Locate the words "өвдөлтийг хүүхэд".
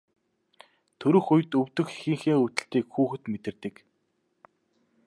2.43-3.23